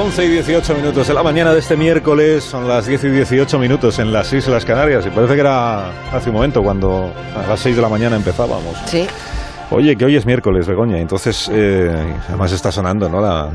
[0.00, 3.58] 11 y 18 minutos de la mañana de este miércoles, son las 10 y 18
[3.58, 7.60] minutos en las Islas Canarias y parece que era hace un momento cuando a las
[7.60, 8.78] 6 de la mañana empezábamos.
[8.86, 9.06] Sí.
[9.70, 13.20] Oye, que hoy es miércoles, Begoña, entonces eh, además está sonando, ¿no?
[13.20, 13.50] La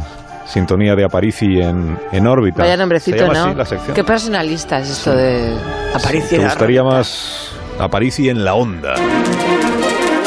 [0.46, 2.62] sintonía de Aparici en, en órbita.
[2.62, 3.46] Vaya nombrecito, ¿Se llama ¿no?
[3.46, 3.96] así la sección?
[3.96, 5.52] Qué personalista es esto de
[5.96, 6.38] Aparicio.
[6.38, 7.50] ¿Te gustaría más
[7.80, 8.94] Aparici en la onda?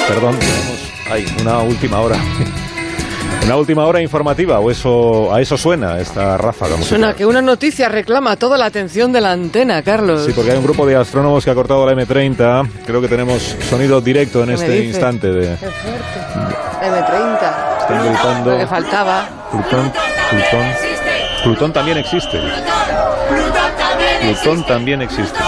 [0.08, 2.16] Perdón, tenemos ay, una última hora.
[3.44, 6.72] Una última hora informativa, o eso, a eso suena esta ráfaga.
[6.76, 6.88] musical.
[6.98, 10.24] Suena que una noticia reclama toda la atención de la antena, Carlos.
[10.26, 12.68] Sí, porque hay un grupo de astrónomos que ha cortado la M30.
[12.84, 15.56] Creo que tenemos sonido directo en ¿Qué me este instante de.
[15.56, 16.20] Qué fuerte.
[16.82, 17.80] M30.
[17.80, 18.50] Están gritando.
[18.50, 19.28] Lo que faltaba.
[19.50, 19.92] Plutón,
[20.30, 20.66] Plutón.
[21.42, 22.38] Plutón también existe.
[24.20, 25.38] Plutón también existe.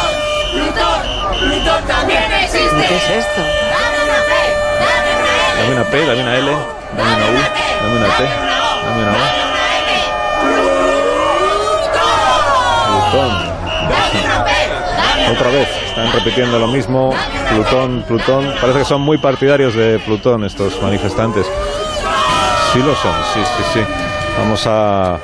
[2.88, 3.42] ¿Qué es esto?
[5.58, 6.50] Dame una P, dame una L,
[6.96, 7.42] dame una U,
[7.83, 8.25] dame una T,
[8.84, 9.14] dame una O.
[13.11, 13.33] Plutón.
[15.33, 17.14] Otra vez, están repitiendo lo mismo.
[17.51, 18.55] Plutón, Plutón.
[18.61, 21.47] Parece que son muy partidarios de Plutón estos manifestantes.
[22.73, 23.81] Sí lo son, sí, sí, sí.
[24.39, 25.19] Vamos a, a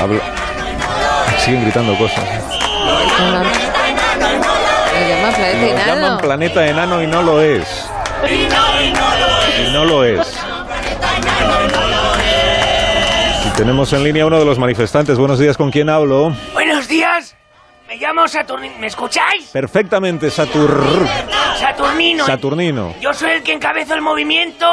[0.00, 0.22] hablar.
[1.38, 2.24] Siguen gritando cosas.
[2.24, 2.30] Lo
[5.08, 5.94] llaman planeta Lo enano.
[5.94, 7.88] llaman planeta enano y no lo es.
[8.28, 8.48] Y
[9.72, 10.18] no lo es.
[10.18, 10.20] Y
[13.62, 15.16] tenemos en línea uno de los manifestantes.
[15.16, 16.34] Buenos días, ¿con quién hablo?
[16.52, 17.36] Buenos días,
[17.86, 18.74] me llamo Saturnino.
[18.80, 19.50] ¿Me escucháis?
[19.52, 21.06] Perfectamente, Satur...
[21.60, 22.26] Saturnino.
[22.26, 22.94] Saturnino.
[23.00, 24.66] Yo soy el que encabeza el movimiento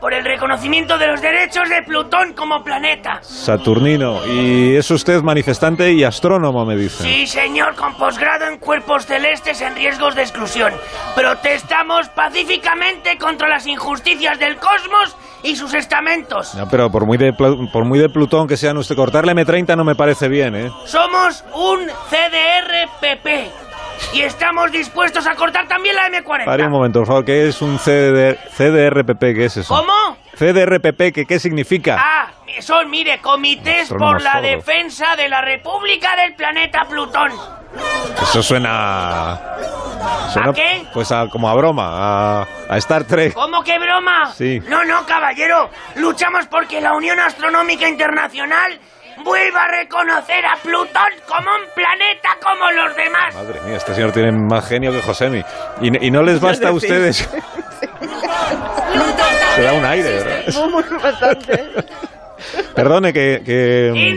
[0.00, 3.20] por el reconocimiento de los derechos de Plutón como planeta.
[3.22, 4.26] Saturnino.
[4.26, 7.04] Y es usted manifestante y astrónomo, me dice.
[7.04, 10.72] Sí, señor, con posgrado en cuerpos celestes en riesgos de exclusión.
[11.14, 16.54] Protestamos pacíficamente contra las injusticias del cosmos y sus estamentos.
[16.54, 19.84] No, pero por muy, de, por muy de Plutón que sean usted, cortarle M30 no
[19.84, 20.70] me parece bien, ¿eh?
[20.86, 23.50] Somos un CDR-PP
[24.14, 26.44] y estamos dispuestos a cortar también la M40.
[26.44, 29.20] Pare un momento, por favor, ¿qué es un CDR, CDRPP?
[29.20, 29.74] ¿Qué es eso?
[29.74, 30.16] ¿Cómo?
[30.36, 31.96] CDRPP, ¿qué, ¿qué significa?
[31.98, 32.30] Ah,
[32.60, 34.42] son, mire, comités por la sordos.
[34.50, 37.30] defensa de la República del planeta Plutón.
[38.22, 39.38] Eso suena...
[40.32, 40.86] suena ¿A qué?
[40.92, 43.32] Pues a, como a broma, a, a Star Trek.
[43.34, 44.32] ¿Cómo que broma?
[44.32, 44.60] Sí.
[44.68, 45.70] No, no, caballero.
[45.96, 48.78] Luchamos porque la Unión Astronómica Internacional
[49.24, 53.34] vuelva a reconocer a Plutón como un planeta como los demás.
[53.34, 55.42] Madre mía, este señor tiene más genio que Josemi.
[55.80, 57.28] Y, y no les basta a ustedes...
[59.54, 60.44] Se da un aire, ¿verdad?
[61.02, 61.70] Bastante.
[62.74, 63.42] Perdone que...
[63.44, 64.16] que.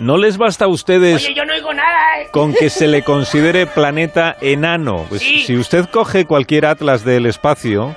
[0.00, 1.24] No les basta a ustedes...
[1.24, 2.28] Oye, yo no oigo nada, ¿eh?
[2.30, 5.06] con que se le considere planeta enano.
[5.08, 5.44] Pues, Sí.
[5.44, 7.94] Si usted coge cualquier atlas del espacio,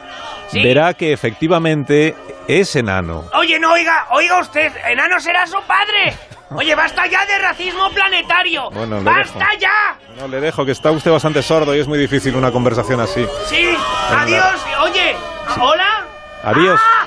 [0.48, 0.64] Sí.
[0.64, 2.16] verá que efectivamente
[2.48, 3.26] es enano.
[3.34, 6.14] Oye, no, oiga, oiga usted, enano será su padre.
[6.54, 8.70] Oye, basta ya de racismo planetario.
[8.72, 9.60] Bueno, ¡Basta dejo.
[9.62, 9.96] ya!
[10.18, 13.26] No le dejo, que está usted bastante sordo y es muy difícil una conversación así.
[13.46, 13.70] Sí,
[14.10, 14.62] adiós.
[14.82, 15.16] Oye,
[15.62, 16.06] ¿hola?
[16.44, 16.78] Adiós.
[16.84, 17.06] Ah,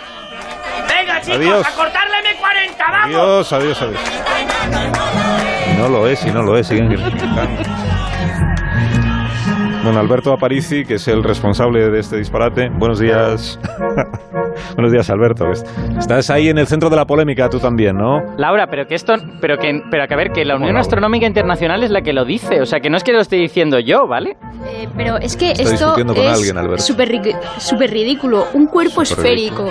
[0.89, 1.67] Venga, chicos, Adiós.
[1.67, 3.05] a cortar la M40, vamos.
[3.05, 4.01] Adiós, adiós, adiós.
[5.79, 6.89] No lo es, y no lo es, siguen.
[9.83, 12.71] Bueno, Alberto Aparici, que es el responsable de este disparate.
[12.71, 13.59] Buenos días.
[14.75, 15.45] Buenos días, Alberto.
[15.99, 18.21] Estás ahí en el centro de la polémica, tú también, ¿no?
[18.39, 20.77] Laura, pero que esto, pero que, pero que a ver, que la Unión?
[20.77, 23.37] Astronómica Internacional es la que lo dice, o sea, que no es que lo esté
[23.37, 24.37] diciendo yo, ¿vale?
[24.67, 26.83] Eh, pero es que Está esto discutiendo con es alguien, Alberto.
[26.83, 28.47] súper ri- súper ridículo.
[28.55, 29.71] Un cuerpo Súper esférico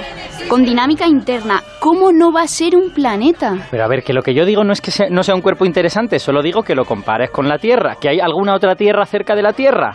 [0.50, 1.62] con dinámica interna.
[1.80, 3.56] ¿Cómo no va a ser un planeta?
[3.72, 5.42] Pero a ver, que lo que yo digo no es que sea- no sea un
[5.42, 9.06] cuerpo interesante, solo digo que lo compares con la Tierra, que hay alguna otra Tierra
[9.06, 9.94] cerca de la Tierra.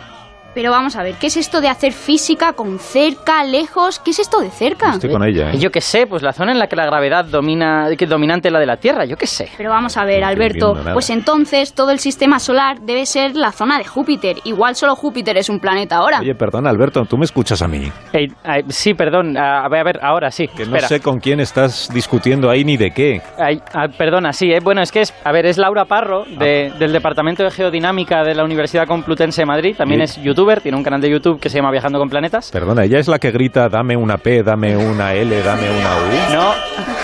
[0.53, 3.99] Pero vamos a ver, ¿qué es esto de hacer física con cerca, lejos?
[3.99, 4.91] ¿Qué es esto de cerca?
[4.91, 5.55] Estoy con ella, ¿eh?
[5.55, 8.47] Y Yo qué sé, pues la zona en la que la gravedad domina, que dominante
[8.47, 9.49] es la de la Tierra, yo qué sé.
[9.57, 13.51] Pero vamos a ver, No Alberto, pues entonces todo el sistema solar debe ser la
[13.51, 14.37] zona de Júpiter.
[14.43, 16.19] Igual solo Júpiter es un planeta ahora.
[16.19, 17.91] Oye, perdona, Alberto, ¿tú me escuchas a mí?
[18.13, 20.47] Ey, ay, sí, perdón, a, a ver, a ver, ahora sí.
[20.47, 20.87] Que no espera.
[20.87, 23.21] sé con quién estás discutiendo ahí ni de qué.
[23.37, 26.71] Ay, ah, perdona, sí, eh, bueno, es que es, a ver, es Laura Parro, de-
[26.79, 30.83] del Departamento de Geodinámica de la Universidad Complutense de Madrid, también es youtuber, tiene un
[30.83, 32.51] canal de YouTube que se llama Viajando con Planetas.
[32.51, 36.33] Perdona, ella es la que grita, dame una P, dame una L, dame una U.
[36.33, 36.98] No.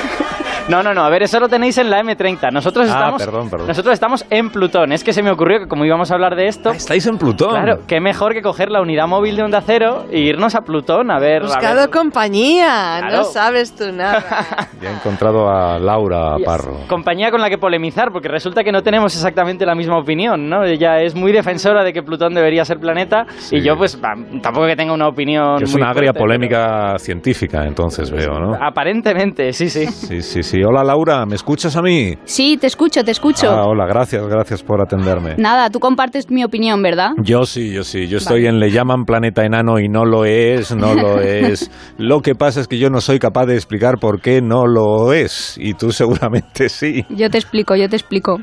[0.68, 2.52] No, no, no, a ver, eso lo tenéis en la M30.
[2.52, 3.68] Nosotros Ah, estamos perdón, perdón.
[3.68, 4.92] Nosotros estamos en Plutón.
[4.94, 7.20] Es que se me ocurrió que como íbamos a hablar de esto, Ah, estáis en
[7.20, 7.52] Plutón.
[7.52, 11.12] claro, qué mejor que coger la unidad móvil de Onda Cero e irnos a Plutón
[11.12, 13.18] a ver, a Buscado ver- compañía, Claro.
[13.18, 14.24] no sabes tú nada.
[14.82, 16.46] Ya he encontrado a Laura Yes.
[16.48, 16.80] Parro.
[16.88, 20.64] Compañía con la que polemizar, porque resulta que no tenemos exactamente la misma opinión, ¿no?
[20.64, 23.58] Ella es muy defensora de que Plutón debería ser planeta Sí.
[23.58, 24.00] y yo, pues,
[24.42, 25.62] tampoco que tenga una opinión.
[25.62, 28.56] Es una agria fuerte, polémica científica, entonces veo, ¿no?
[28.60, 29.86] Aparentemente, sí, sí.
[29.86, 30.55] Sí, sí, sí.
[30.56, 30.64] Sí.
[30.64, 32.16] Hola Laura, ¿me escuchas a mí?
[32.26, 33.50] Sí, te escucho, te escucho.
[33.50, 35.36] Ah, hola, gracias, gracias por atenderme.
[35.38, 37.12] Nada, tú compartes mi opinión, ¿verdad?
[37.22, 38.08] Yo sí, yo sí.
[38.08, 41.70] Yo estoy en Le llaman planeta enano y no lo es, no lo es.
[41.98, 45.14] Lo que pasa es que yo no soy capaz de explicar por qué no lo
[45.14, 45.58] es.
[45.58, 47.06] Y tú seguramente sí.
[47.10, 48.38] Yo te explico, yo te explico.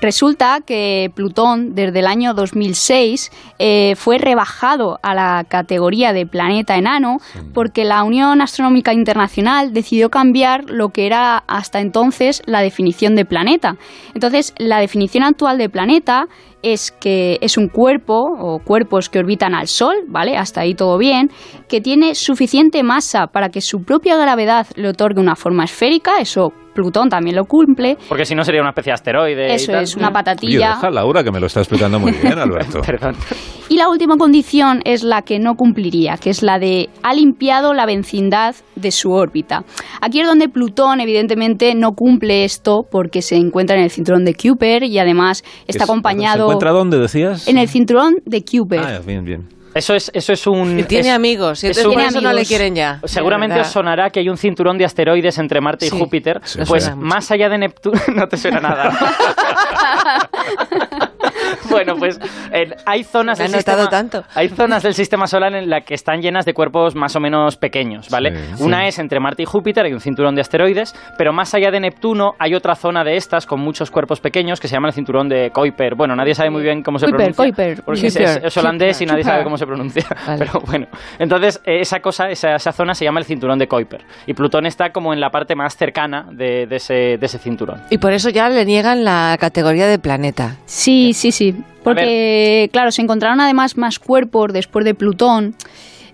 [0.00, 6.76] Resulta que Plutón, desde el año 2006, eh, fue rebajado a la categoría de planeta
[6.76, 7.18] enano
[7.52, 13.24] porque la Unión Astronómica Internacional decidió cambiar lo que era hasta entonces la definición de
[13.24, 13.76] planeta.
[14.14, 16.28] Entonces, la definición actual de planeta
[16.62, 20.36] es que es un cuerpo o cuerpos que orbitan al Sol, ¿vale?
[20.36, 21.30] Hasta ahí todo bien,
[21.68, 26.52] que tiene suficiente masa para que su propia gravedad le otorgue una forma esférica, eso
[26.78, 27.96] Plutón también lo cumple.
[28.08, 29.52] Porque si no sería una especie de asteroide.
[29.52, 29.82] Eso y tal.
[29.82, 30.68] es, una Oye, patatilla.
[30.76, 32.80] deja a Laura que me lo está explicando muy bien, Alberto.
[32.86, 33.16] Perdón.
[33.68, 37.74] Y la última condición es la que no cumpliría, que es la de ha limpiado
[37.74, 39.64] la vecindad de su órbita.
[40.00, 44.34] Aquí es donde Plutón evidentemente no cumple esto porque se encuentra en el cinturón de
[44.34, 47.48] Kuiper y además está Es- acompañado ¿Se encuentra dónde decías?
[47.48, 48.78] en el cinturón de Kuiper.
[48.80, 49.48] Ah, bien, bien.
[49.74, 50.78] Eso es, eso es un.
[50.78, 53.00] Y tiene es- amigos, y es un- Tiene eso no le quieren ya.
[53.04, 55.90] Seguramente os sonará que hay un cinturón de asteroides entre Marte y.
[55.90, 56.40] Júpiter.
[56.44, 58.00] Sí, pues más allá de Neptuno.
[58.14, 58.92] no te suena nada.
[61.70, 62.18] bueno, pues
[62.52, 64.24] eh, hay zonas Me del sistema, tanto.
[64.34, 67.56] hay zonas del sistema solar en las que están llenas de cuerpos más o menos
[67.56, 68.34] pequeños, ¿vale?
[68.54, 71.70] Sí, Una es entre Marte y Júpiter, hay un cinturón de asteroides, pero más allá
[71.70, 74.94] de Neptuno hay otra zona de estas con muchos cuerpos pequeños que se llama el
[74.94, 75.94] cinturón de Kuiper.
[75.96, 77.44] Bueno, nadie sabe muy bien cómo se Kuiper, pronuncia.
[77.44, 77.82] Kuiper.
[77.84, 78.46] Porque es, Kuiper.
[78.46, 79.32] es holandés y nadie Kuiper.
[79.32, 80.04] sabe cómo se pronuncia.
[80.26, 80.38] Vale.
[80.38, 80.86] Pero bueno,
[81.18, 84.02] entonces eh, esa cosa, esa, esa zona se llama el cinturón de Kuiper.
[84.26, 87.80] Y Plutón está como en la parte más cercana de, de ese, de ese cinturón.
[87.90, 90.56] Y por eso ya le niegan la categoría de planeta.
[90.66, 91.57] Sí, sí, sí.
[91.82, 95.54] Porque, claro, se encontraron además más cuerpos después de Plutón,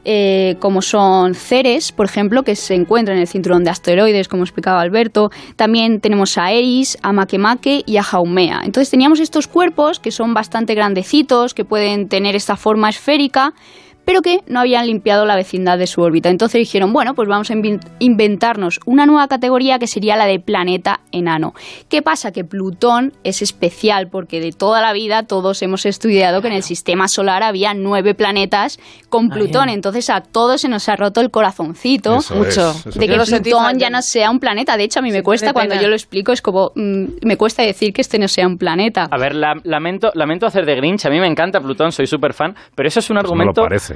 [0.04, 4.42] eh, como son Ceres, por ejemplo, que se encuentra en el cinturón de asteroides, como
[4.42, 5.30] explicaba Alberto.
[5.56, 8.60] También tenemos a Eris, a Makemake y a Haumea.
[8.64, 13.54] Entonces teníamos estos cuerpos que son bastante grandecitos, que pueden tener esta forma esférica,
[14.04, 16.28] pero que no habían limpiado la vecindad de su órbita.
[16.28, 17.54] Entonces dijeron, bueno, pues vamos a
[17.98, 21.54] inventarnos una nueva categoría que sería la de planeta enano.
[21.88, 22.32] ¿Qué pasa?
[22.32, 26.62] Que Plutón es especial porque de toda la vida todos hemos estudiado que en el
[26.62, 28.78] sistema solar había nueve planetas
[29.08, 29.68] con Plutón.
[29.68, 32.16] Entonces a todos se nos ha roto el corazoncito.
[32.18, 32.70] Eso mucho.
[32.70, 34.76] es, eso De que Plutón ya no sea un planeta.
[34.76, 37.62] De hecho, a mí me cuesta cuando yo lo explico, es como, mm, me cuesta
[37.62, 39.08] decir que este no sea un planeta.
[39.10, 42.34] A ver, la- lamento, lamento hacer de Grinch, a mí me encanta Plutón, soy súper
[42.34, 43.30] fan, pero eso es un Pues no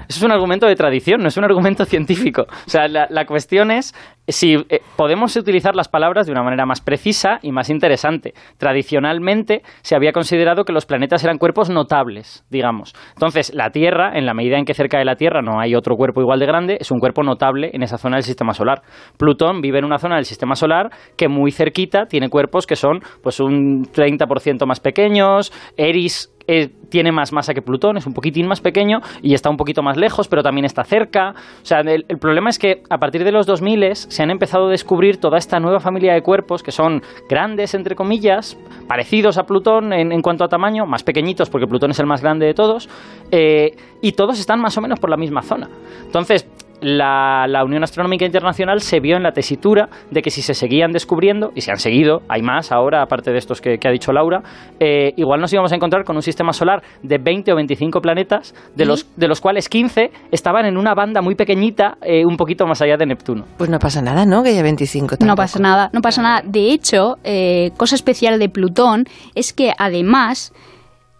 [0.08, 2.42] Eso es un argumento de tradición, no es un argumento científico.
[2.48, 3.94] O sea, la, la cuestión es
[4.28, 8.34] si eh, podemos utilizar las palabras de una manera más precisa y más interesante.
[8.58, 12.94] Tradicionalmente se había considerado que los planetas eran cuerpos notables, digamos.
[13.14, 15.96] Entonces, la Tierra, en la medida en que cerca de la Tierra no hay otro
[15.96, 18.82] cuerpo igual de grande, es un cuerpo notable en esa zona del sistema solar.
[19.16, 23.00] Plutón vive en una zona del sistema solar que muy cerquita tiene cuerpos que son
[23.22, 28.46] pues un 30% más pequeños, Eris eh, tiene más masa que Plutón, es un poquitín
[28.46, 31.34] más pequeño y está un poquito más lejos, pero también está cerca.
[31.62, 34.70] O sea, el, problema es que a partir de los 2000 se han empezado a
[34.70, 38.56] descubrir toda esta nueva familia de cuerpos que son grandes, entre comillas,
[38.88, 42.22] parecidos a Plutón en, en cuanto a tamaño, más pequeñitos porque Plutón es el más
[42.22, 42.88] grande de todos,
[43.30, 45.68] eh, y todos están más o menos por la misma zona.
[46.04, 46.48] Entonces,
[46.80, 50.92] la, la Unión Astronómica Internacional se vio en la tesitura de que si se seguían
[50.92, 54.12] descubriendo, y se han seguido, hay más ahora, aparte de estos que, que ha dicho
[54.12, 54.42] Laura,
[54.80, 58.54] eh, igual nos íbamos a encontrar con un sistema solar de 20 o 25 planetas,
[58.74, 62.66] de, los, de los cuales 15 estaban en una banda muy pequeñita, eh, un poquito
[62.66, 63.44] más allá de Neptuno.
[63.56, 64.42] Pues no pasa nada, ¿no?
[64.42, 66.42] Que haya 25 No pasa nada, no pasa nada.
[66.44, 69.04] De hecho, eh, cosa especial de Plutón
[69.34, 70.52] es que además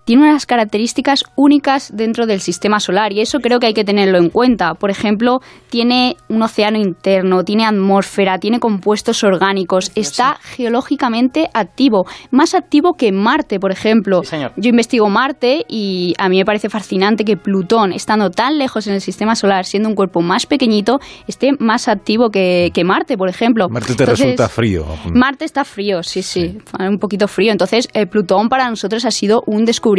[0.08, 4.16] tiene unas características únicas dentro del sistema solar y eso creo que hay que tenerlo
[4.16, 4.72] en cuenta.
[4.72, 12.54] Por ejemplo, tiene un océano interno, tiene atmósfera, tiene compuestos orgánicos, está geológicamente activo, más
[12.54, 14.22] activo que Marte, por ejemplo.
[14.22, 14.52] Sí, señor.
[14.56, 18.94] Yo investigo Marte y a mí me parece fascinante que Plutón, estando tan lejos en
[18.94, 23.28] el sistema solar, siendo un cuerpo más pequeñito, esté más activo que, que Marte, por
[23.28, 23.68] ejemplo.
[23.68, 24.86] Marte te Entonces, resulta frío.
[25.12, 27.52] Marte está frío, sí, sí, un poquito frío.
[27.52, 29.97] Entonces, eh, Plutón para nosotros ha sido un descubrimiento.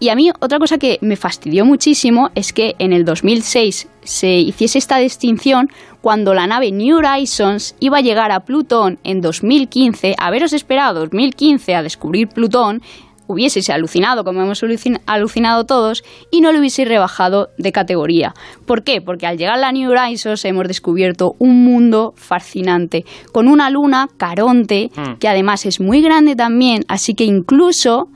[0.00, 4.30] Y a mí otra cosa que me fastidió muchísimo es que en el 2006 se
[4.34, 5.68] hiciese esta distinción
[6.00, 11.74] cuando la nave New Horizons iba a llegar a Plutón en 2015, haberos esperado 2015
[11.74, 12.82] a descubrir Plutón,
[13.28, 16.02] hubieseis alucinado como hemos alucin- alucinado todos
[16.32, 18.34] y no lo hubieseis rebajado de categoría.
[18.66, 19.00] ¿Por qué?
[19.00, 24.08] Porque al llegar a la New Horizons hemos descubierto un mundo fascinante, con una luna
[24.16, 25.18] Caronte, Mm.
[25.20, 28.08] que además es muy grande también, así que incluso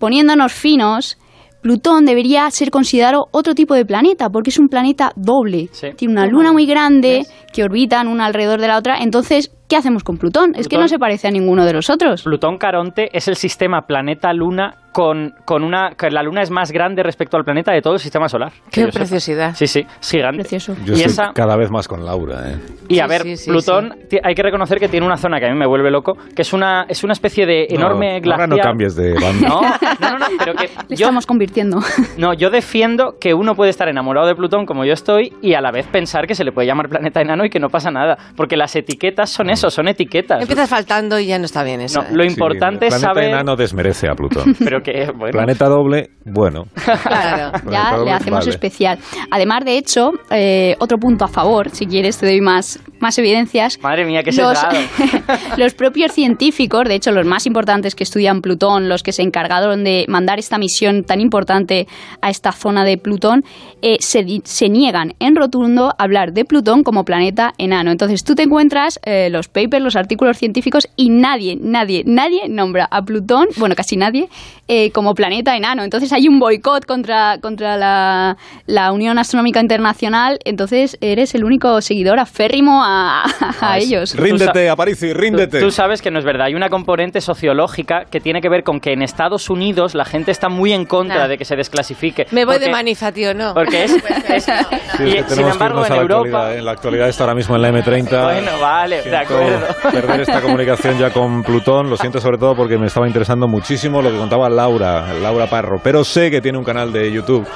[0.00, 1.16] poniéndonos finos,
[1.60, 5.68] Plutón debería ser considerado otro tipo de planeta, porque es un planeta doble.
[5.72, 5.88] Sí.
[5.94, 10.04] Tiene una luna muy grande que orbitan una alrededor de la otra, entonces ¿qué hacemos
[10.04, 10.52] con Plutón?
[10.56, 12.24] Es que no se parece a ninguno de los otros.
[12.24, 15.92] Plutón Caronte es el sistema planeta-luna con, con una...
[15.96, 18.50] Que la luna es más grande respecto al planeta de todo el sistema solar.
[18.72, 19.54] Qué preciosidad.
[19.54, 20.40] Sí, sí, es gigante.
[20.40, 20.74] Precioso.
[20.84, 22.50] Yo y estoy esa- cada vez más con Laura.
[22.50, 22.56] ¿eh?
[22.88, 25.46] Y a Sí, ver, sí, sí, Plutón, hay que reconocer que tiene una zona que
[25.46, 28.50] a mí me vuelve loco, que es una, es una especie de enorme no, glaciar.
[28.50, 29.48] Ahora no cambies de banda.
[29.48, 31.78] No, no, no, no, pero que Le yo, estamos convirtiendo.
[32.18, 35.60] no, yo defiendo que uno puede estar enamorado de Plutón como yo estoy y a
[35.60, 38.18] la vez pensar que se le puede llamar planeta enano y que no pasa nada,
[38.36, 40.40] porque las etiquetas son eso, son etiquetas.
[40.40, 42.00] Empiezas faltando y ya no está bien eso.
[42.02, 42.12] No, ¿eh?
[42.12, 44.54] lo Sí, importante el es planeta saber, enano desmerece a Plutón.
[44.64, 46.64] pero que bueno, Planeta doble, bueno.
[46.74, 47.52] Claro.
[47.52, 48.50] Planeta ya doble, le hacemos vale.
[48.50, 48.98] especial.
[49.30, 53.78] Además, de hecho, eh, otro punto a favor, si quieres te doy más, más evidencias.
[53.82, 54.58] Madre mía, qué los,
[55.56, 59.84] los propios científicos, de hecho los más importantes que estudian Plutón, los que se encargaron
[59.84, 61.86] de mandar esta misión tan importante
[62.20, 63.44] a esta zona de Plutón,
[63.82, 67.90] eh, se, se niegan en rotundo a hablar de Plutón como planeta enano.
[67.90, 72.86] Entonces tú te encuentras eh, los papers, los artículos científicos y nadie, nadie, nadie nombra
[72.90, 74.28] a Plutón, bueno, casi nadie,
[74.68, 75.82] eh, como planeta enano.
[75.82, 81.80] Entonces hay un boicot contra, contra la, la Unión Astronómica Internacional, entonces eres el único
[81.80, 84.14] seguidor aférrimo a, a ellos.
[84.14, 85.58] Ríndete, Aparici, ríndete.
[85.60, 86.46] Tú, tú sabes que no es verdad.
[86.46, 90.30] Hay una componente sociológica que tiene que ver con que en Estados Unidos la gente
[90.30, 91.28] está muy en contra Ah.
[91.28, 92.26] de que se desclasifique.
[92.30, 93.54] Me voy de Porque- manifa, tío, no.
[93.54, 93.92] Porque es.
[94.28, 94.44] es-
[94.96, 96.22] Sí, es que sin embargo, que irnos en a la Europa.
[96.28, 96.56] actualidad.
[96.58, 98.22] En la actualidad está ahora mismo en la M30.
[98.24, 99.66] Bueno, vale, de acuerdo.
[99.90, 101.88] perder esta comunicación ya con Plutón.
[101.88, 105.80] Lo siento sobre todo porque me estaba interesando muchísimo lo que contaba Laura, Laura Parro.
[105.82, 107.46] Pero sé que tiene un canal de YouTube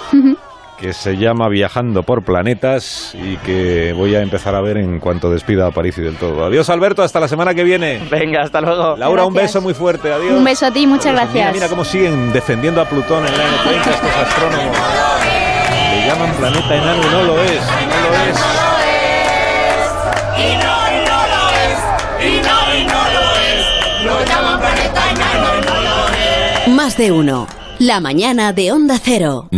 [0.78, 5.30] que se llama Viajando por Planetas y que voy a empezar a ver en cuanto
[5.30, 6.44] despida a París y del todo.
[6.44, 7.02] Adiós, Alberto.
[7.02, 8.00] Hasta la semana que viene.
[8.10, 8.96] Venga, hasta luego.
[8.96, 10.12] Laura, un beso muy fuerte.
[10.12, 10.32] Adiós.
[10.32, 11.20] Un beso a ti, muchas Adiós.
[11.22, 11.34] gracias.
[11.46, 14.76] Mira, mira cómo siguen defendiendo a Plutón en la M30 estos astrónomos.
[15.90, 17.60] Le llaman planeta enano y no lo es.
[17.60, 18.44] No lo es.
[26.68, 27.46] Más de uno.
[27.78, 29.48] La mañana de Onda Cero.